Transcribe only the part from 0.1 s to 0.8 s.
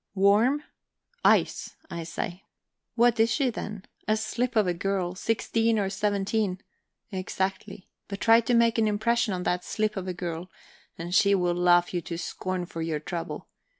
Warm?